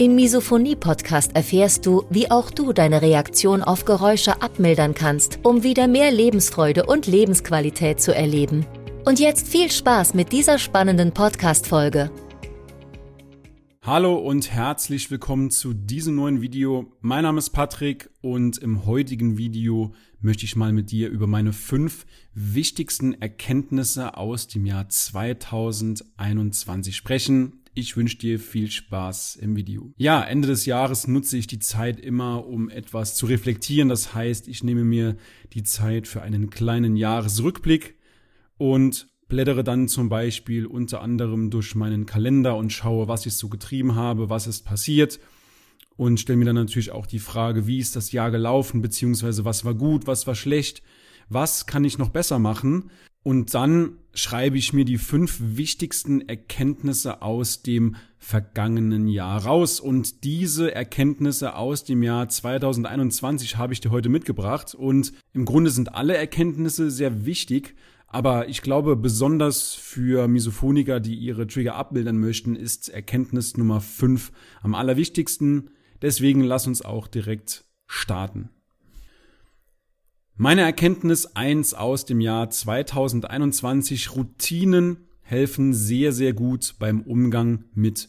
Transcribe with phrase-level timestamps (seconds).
[0.00, 5.88] Im Misophonie-Podcast erfährst du, wie auch du deine Reaktion auf Geräusche abmildern kannst, um wieder
[5.88, 8.64] mehr Lebensfreude und Lebensqualität zu erleben.
[9.04, 12.10] Und jetzt viel Spaß mit dieser spannenden Podcast-Folge.
[13.82, 16.90] Hallo und herzlich willkommen zu diesem neuen Video.
[17.02, 21.52] Mein Name ist Patrick und im heutigen Video möchte ich mal mit dir über meine
[21.52, 27.60] fünf wichtigsten Erkenntnisse aus dem Jahr 2021 sprechen.
[27.72, 29.92] Ich wünsche dir viel Spaß im Video.
[29.96, 33.88] Ja, Ende des Jahres nutze ich die Zeit immer, um etwas zu reflektieren.
[33.88, 35.16] Das heißt, ich nehme mir
[35.52, 37.96] die Zeit für einen kleinen Jahresrückblick
[38.58, 43.48] und blättere dann zum Beispiel unter anderem durch meinen Kalender und schaue, was ich so
[43.48, 45.20] getrieben habe, was ist passiert
[45.96, 49.64] und stelle mir dann natürlich auch die Frage, wie ist das Jahr gelaufen, beziehungsweise was
[49.64, 50.82] war gut, was war schlecht,
[51.30, 52.90] was kann ich noch besser machen
[53.22, 59.78] und dann schreibe ich mir die fünf wichtigsten Erkenntnisse aus dem vergangenen Jahr raus.
[59.78, 64.74] Und diese Erkenntnisse aus dem Jahr 2021 habe ich dir heute mitgebracht.
[64.74, 67.74] Und im Grunde sind alle Erkenntnisse sehr wichtig.
[68.06, 74.32] Aber ich glaube, besonders für Misophoniker, die ihre Trigger abbilden möchten, ist Erkenntnis Nummer fünf
[74.62, 75.70] am allerwichtigsten.
[76.02, 78.48] Deswegen lass uns auch direkt starten.
[80.42, 88.08] Meine Erkenntnis eins aus dem Jahr 2021, Routinen helfen sehr, sehr gut beim Umgang mit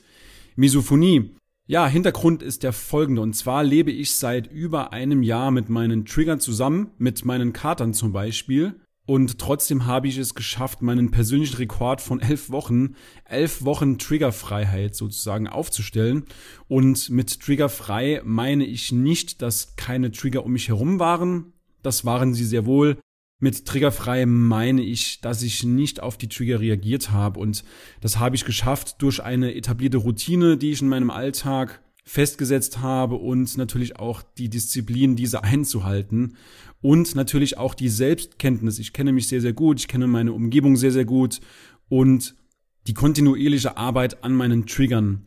[0.56, 1.36] Misophonie.
[1.68, 3.22] Ja, Hintergrund ist der folgende.
[3.22, 7.94] Und zwar lebe ich seit über einem Jahr mit meinen Triggern zusammen, mit meinen Katern
[7.94, 8.80] zum Beispiel.
[9.06, 12.95] Und trotzdem habe ich es geschafft, meinen persönlichen Rekord von elf Wochen,
[13.26, 16.28] elf Wochen Triggerfreiheit sozusagen aufzustellen.
[16.70, 21.52] Und mit Triggerfrei meine ich nicht, dass keine Trigger um mich herum waren,
[21.83, 22.97] das waren sie sehr wohl.
[23.39, 27.64] Mit triggerfrei meine ich, dass ich nicht auf die Trigger reagiert habe und
[27.99, 33.15] das habe ich geschafft durch eine etablierte Routine, die ich in meinem Alltag festgesetzt habe
[33.15, 36.36] und natürlich auch die Disziplin, diese einzuhalten
[36.81, 38.80] und natürlich auch die Selbstkenntnis.
[38.80, 41.42] Ich kenne mich sehr, sehr gut, ich kenne meine Umgebung sehr, sehr gut
[41.89, 42.36] und
[42.87, 45.23] die kontinuierliche Arbeit an meinen Triggern.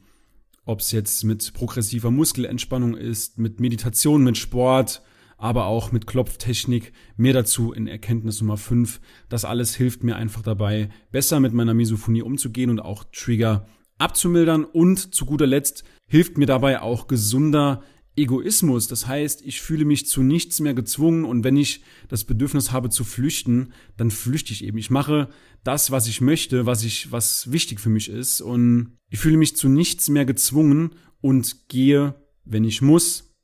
[0.66, 5.03] Ob es jetzt mit progressiver Muskelentspannung ist, mit Meditation, mit Sport,
[5.44, 6.94] aber auch mit Klopftechnik.
[7.19, 8.99] Mehr dazu in Erkenntnis Nummer 5.
[9.28, 13.69] Das alles hilft mir einfach dabei, besser mit meiner Misophonie umzugehen und auch Trigger
[13.99, 14.65] abzumildern.
[14.65, 17.83] Und zu guter Letzt hilft mir dabei auch gesunder
[18.16, 18.88] Egoismus.
[18.88, 22.88] Das heißt, ich fühle mich zu nichts mehr gezwungen und wenn ich das Bedürfnis habe
[22.88, 24.78] zu flüchten, dann flüchte ich eben.
[24.78, 25.28] Ich mache
[25.62, 29.56] das, was ich möchte, was ich, was wichtig für mich ist und ich fühle mich
[29.56, 32.15] zu nichts mehr gezwungen und gehe,
[32.47, 33.34] wenn ich muss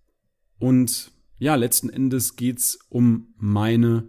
[0.58, 4.08] und ja, letzten Endes geht's um meine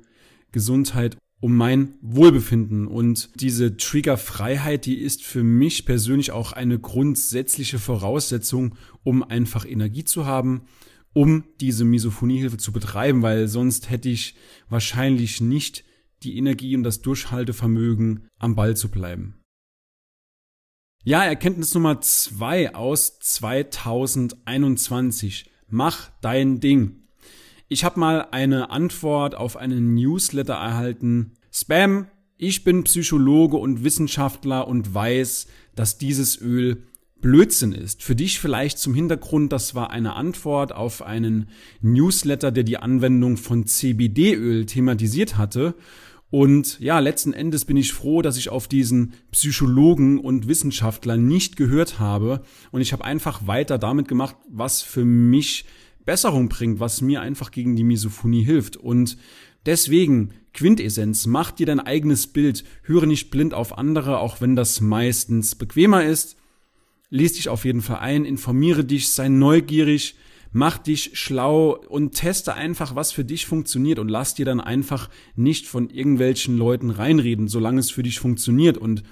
[0.52, 2.88] Gesundheit, um mein Wohlbefinden.
[2.88, 10.04] Und diese Triggerfreiheit, die ist für mich persönlich auch eine grundsätzliche Voraussetzung, um einfach Energie
[10.04, 10.66] zu haben,
[11.14, 14.36] um diese Misophoniehilfe zu betreiben, weil sonst hätte ich
[14.70, 15.84] wahrscheinlich nicht
[16.24, 19.36] die Energie und das Durchhaltevermögen, am Ball zu bleiben.
[21.04, 25.50] Ja, Erkenntnis Nummer zwei aus 2021.
[25.68, 26.98] Mach dein Ding.
[27.72, 31.32] Ich habe mal eine Antwort auf einen Newsletter erhalten.
[31.54, 36.84] Spam, ich bin Psychologe und Wissenschaftler und weiß, dass dieses Öl
[37.22, 38.04] Blödsinn ist.
[38.04, 41.48] Für dich vielleicht zum Hintergrund, das war eine Antwort auf einen
[41.80, 45.74] Newsletter, der die Anwendung von CBD-Öl thematisiert hatte.
[46.30, 51.56] Und ja, letzten Endes bin ich froh, dass ich auf diesen Psychologen und Wissenschaftler nicht
[51.56, 52.42] gehört habe.
[52.72, 55.64] Und ich habe einfach weiter damit gemacht, was für mich
[56.06, 58.78] Besserung bringt, was mir einfach gegen die Misophonie hilft.
[58.78, 59.18] Und
[59.66, 64.82] deswegen, Quintessenz, mach dir dein eigenes Bild, höre nicht blind auf andere, auch wenn das
[64.82, 66.38] meistens bequemer ist.
[67.10, 70.16] Lies dich auf jeden Fall ein, informiere dich, sei neugierig,
[70.52, 75.10] mach dich schlau und teste einfach, was für dich funktioniert und lass dir dann einfach
[75.36, 78.78] nicht von irgendwelchen Leuten reinreden, solange es für dich funktioniert.
[78.78, 79.04] Und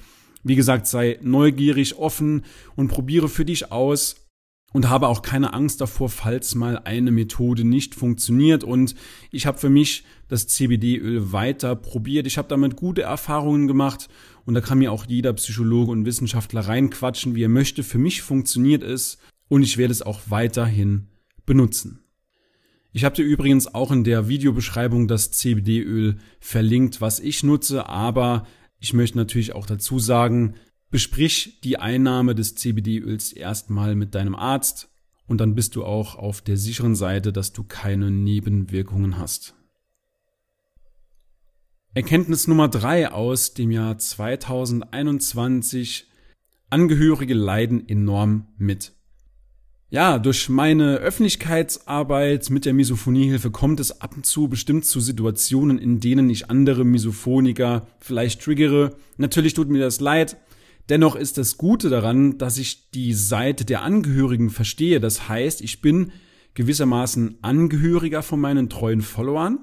[0.43, 2.43] wie gesagt, sei neugierig, offen
[2.75, 4.28] und probiere für dich aus,
[4.71, 8.63] und habe auch keine Angst davor, falls mal eine Methode nicht funktioniert.
[8.63, 8.95] Und
[9.31, 12.27] ich habe für mich das CBD-Öl weiter probiert.
[12.27, 14.09] Ich habe damit gute Erfahrungen gemacht
[14.45, 17.83] und da kann mir auch jeder Psychologe und Wissenschaftler reinquatschen, wie er möchte.
[17.83, 19.17] Für mich funktioniert es
[19.47, 21.07] und ich werde es auch weiterhin
[21.45, 22.03] benutzen.
[22.91, 28.47] Ich habe dir übrigens auch in der Videobeschreibung das CBD-Öl verlinkt, was ich nutze, aber
[28.79, 30.55] ich möchte natürlich auch dazu sagen,
[30.91, 34.89] besprich die Einnahme des CBD-Öls erstmal mit deinem Arzt
[35.27, 39.53] und dann bist du auch auf der sicheren Seite, dass du keine Nebenwirkungen hast.
[41.93, 46.07] Erkenntnis Nummer drei aus dem Jahr 2021.
[46.69, 48.93] Angehörige leiden enorm mit.
[49.91, 55.79] Ja, durch meine Öffentlichkeitsarbeit mit der Misophoniehilfe kommt es ab und zu bestimmt zu Situationen,
[55.79, 58.95] in denen ich andere Misophoniker vielleicht triggere.
[59.17, 60.37] Natürlich tut mir das leid.
[60.89, 64.99] Dennoch ist das Gute daran, dass ich die Seite der Angehörigen verstehe.
[64.99, 66.11] Das heißt, ich bin
[66.55, 69.59] gewissermaßen Angehöriger von meinen treuen Followern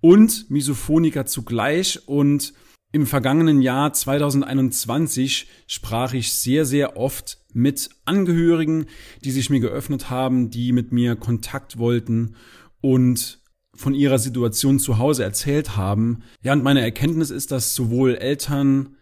[0.00, 2.52] und Misophoniker zugleich und
[2.90, 8.86] im vergangenen Jahr 2021 sprach ich sehr, sehr oft mit Angehörigen,
[9.24, 12.34] die sich mir geöffnet haben, die mit mir Kontakt wollten
[12.80, 13.40] und
[13.74, 16.22] von ihrer Situation zu Hause erzählt haben.
[16.42, 18.96] Ja, und meine Erkenntnis ist, dass sowohl Eltern,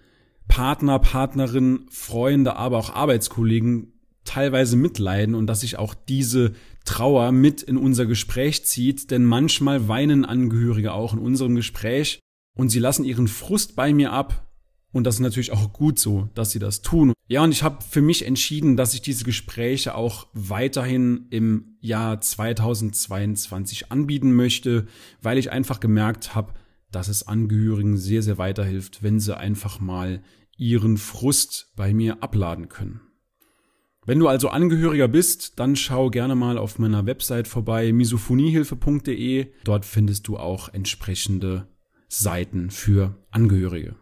[0.49, 3.93] Partner, Partnerin, Freunde, aber auch Arbeitskollegen
[4.25, 6.53] teilweise mitleiden und dass sich auch diese
[6.85, 12.21] Trauer mit in unser Gespräch zieht, denn manchmal weinen Angehörige auch in unserem Gespräch
[12.57, 14.43] und sie lassen ihren Frust bei mir ab.
[14.93, 17.13] Und das ist natürlich auch gut so, dass sie das tun.
[17.29, 22.21] Ja, und ich habe für mich entschieden, dass ich diese Gespräche auch weiterhin im Jahr
[22.21, 24.87] 2022 anbieten möchte,
[25.21, 26.55] weil ich einfach gemerkt habe,
[26.91, 30.23] dass es Angehörigen sehr, sehr weiterhilft, wenn sie einfach mal
[30.57, 33.01] ihren Frust bei mir abladen können.
[34.07, 39.49] Wenn du also Angehöriger bist, dann schau gerne mal auf meiner Website vorbei, misophoniehilfe.de.
[39.65, 41.67] Dort findest du auch entsprechende
[42.09, 43.97] Seiten für Angehörige.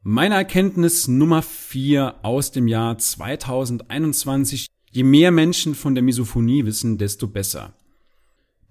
[0.00, 4.66] Meine Erkenntnis Nummer vier aus dem Jahr 2021.
[4.90, 7.76] Je mehr Menschen von der Misophonie wissen, desto besser.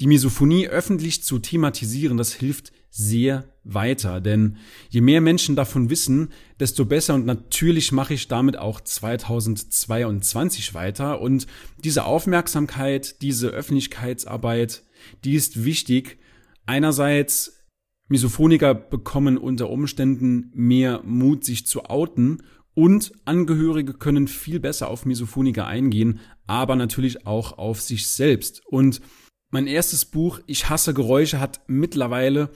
[0.01, 4.57] Die Misophonie öffentlich zu thematisieren, das hilft sehr weiter, denn
[4.89, 6.29] je mehr Menschen davon wissen,
[6.59, 11.47] desto besser und natürlich mache ich damit auch 2022 weiter und
[11.83, 14.83] diese Aufmerksamkeit, diese Öffentlichkeitsarbeit,
[15.23, 16.19] die ist wichtig.
[16.65, 17.63] Einerseits
[18.09, 25.05] Misophoniker bekommen unter Umständen mehr Mut, sich zu outen und Angehörige können viel besser auf
[25.05, 28.65] Misophoniker eingehen, aber natürlich auch auf sich selbst.
[28.65, 29.01] Und
[29.49, 32.49] mein erstes Buch, Ich hasse Geräusche, hat mittlerweile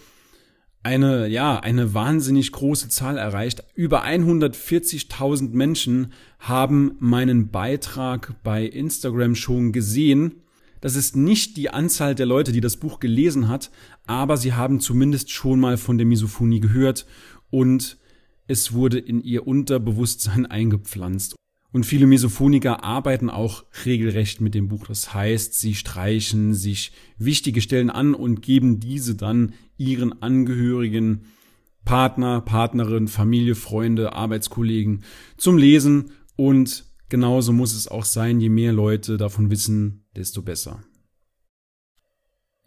[0.85, 3.63] eine, ja, eine wahnsinnig große Zahl erreicht.
[3.75, 10.43] Über 140.000 Menschen haben meinen Beitrag bei Instagram schon gesehen
[10.85, 13.71] das ist nicht die Anzahl der Leute, die das Buch gelesen hat,
[14.05, 17.07] aber sie haben zumindest schon mal von der Misophonie gehört
[17.49, 17.97] und
[18.45, 21.35] es wurde in ihr Unterbewusstsein eingepflanzt.
[21.71, 24.85] Und viele Misophoniker arbeiten auch regelrecht mit dem Buch.
[24.85, 31.25] Das heißt, sie streichen sich wichtige Stellen an und geben diese dann ihren Angehörigen,
[31.86, 35.04] Partner, Partnerin, Familie, Freunde, Arbeitskollegen
[35.38, 40.83] zum Lesen und genauso muss es auch sein, je mehr Leute davon wissen, desto besser.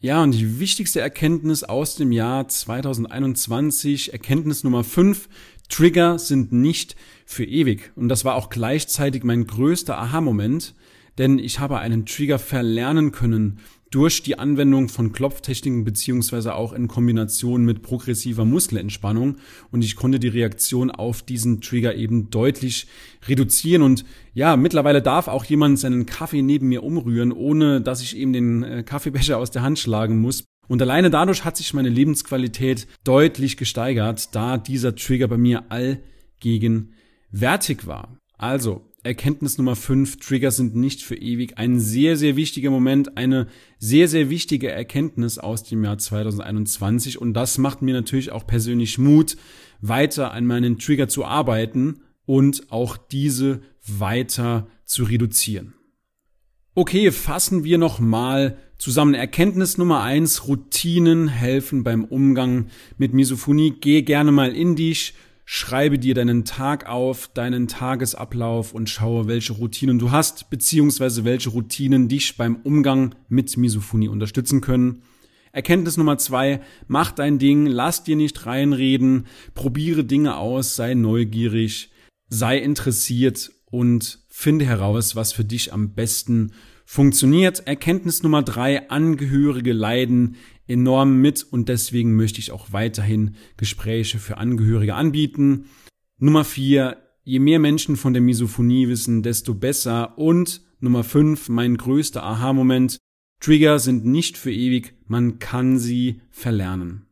[0.01, 5.29] Ja, und die wichtigste Erkenntnis aus dem Jahr 2021, Erkenntnis Nummer 5,
[5.69, 6.95] Trigger sind nicht
[7.27, 7.91] für ewig.
[7.97, 10.77] Und das war auch gleichzeitig mein größter Aha-Moment,
[11.19, 13.59] denn ich habe einen Trigger verlernen können
[13.91, 19.37] durch die Anwendung von Klopftechniken beziehungsweise auch in Kombination mit progressiver Muskelentspannung
[19.71, 22.87] und ich konnte die Reaktion auf diesen Trigger eben deutlich
[23.27, 24.05] reduzieren und
[24.35, 28.63] ja, mittlerweile darf auch jemand seinen Kaffee neben mir umrühren, ohne dass ich ihm den
[28.63, 30.45] äh, Kaffeebecher aus der Hand schlagen muss.
[30.69, 37.87] Und alleine dadurch hat sich meine Lebensqualität deutlich gesteigert, da dieser Trigger bei mir allgegenwärtig
[37.87, 38.19] war.
[38.37, 41.57] Also, Erkenntnis Nummer 5, Trigger sind nicht für ewig.
[41.57, 43.47] Ein sehr, sehr wichtiger Moment, eine
[43.79, 47.21] sehr, sehr wichtige Erkenntnis aus dem Jahr 2021.
[47.21, 49.37] Und das macht mir natürlich auch persönlich Mut,
[49.81, 55.75] weiter an meinen Trigger zu arbeiten und auch diese weiter zu reduzieren.
[56.75, 59.15] Okay, fassen wir nochmal zusammen.
[59.15, 62.67] Erkenntnis Nummer eins: Routinen helfen beim Umgang
[62.99, 63.75] mit Misophonie.
[63.81, 65.15] Geh gerne mal in dich,
[65.51, 71.49] schreibe dir deinen Tag auf, deinen Tagesablauf und schaue, welche Routinen du hast, beziehungsweise welche
[71.49, 75.05] Routinen dich beim Umgang mit Misophonie unterstützen können.
[75.51, 81.93] Erkenntnis Nummer zwei, mach dein Ding, lass dir nicht reinreden, probiere Dinge aus, sei neugierig,
[82.29, 86.53] sei interessiert und finde heraus, was für dich am besten
[86.85, 87.67] funktioniert.
[87.67, 90.37] Erkenntnis Nummer drei, Angehörige leiden
[90.69, 95.65] enorm mit und deswegen möchte ich auch weiterhin Gespräche für Angehörige anbieten.
[96.19, 100.17] Nummer vier, je mehr Menschen von der Misophonie wissen, desto besser.
[100.19, 102.99] Und Nummer 5, mein größter Aha-Moment.
[103.41, 107.07] Trigger sind nicht für ewig, man kann sie verlernen.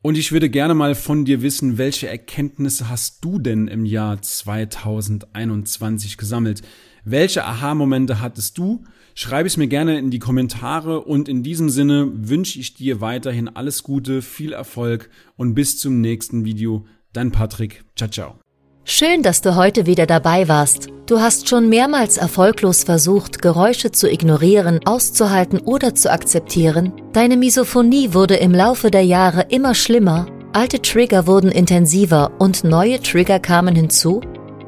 [0.00, 4.22] Und ich würde gerne mal von dir wissen, welche Erkenntnisse hast du denn im Jahr
[4.22, 6.62] 2021 gesammelt?
[7.04, 8.84] Welche Aha-Momente hattest du?
[9.20, 13.48] Schreib es mir gerne in die Kommentare und in diesem Sinne wünsche ich dir weiterhin
[13.48, 16.86] alles Gute, viel Erfolg und bis zum nächsten Video.
[17.12, 17.82] Dein Patrick.
[17.96, 18.34] Ciao, ciao.
[18.84, 20.86] Schön, dass du heute wieder dabei warst.
[21.06, 26.92] Du hast schon mehrmals erfolglos versucht, Geräusche zu ignorieren, auszuhalten oder zu akzeptieren.
[27.12, 33.02] Deine Misophonie wurde im Laufe der Jahre immer schlimmer, alte Trigger wurden intensiver und neue
[33.02, 34.20] Trigger kamen hinzu?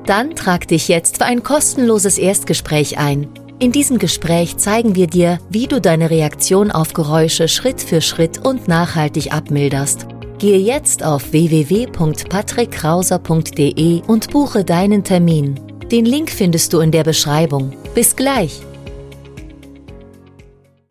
[0.07, 3.29] Dann trag dich jetzt für ein kostenloses Erstgespräch ein.
[3.61, 8.39] In diesem Gespräch zeigen wir dir, wie du deine Reaktion auf Geräusche Schritt für Schritt
[8.39, 10.07] und nachhaltig abmilderst.
[10.39, 15.61] Gehe jetzt auf www.patrickkrauser.de und buche deinen Termin.
[15.93, 17.75] Den Link findest du in der Beschreibung.
[17.95, 18.63] Bis gleich!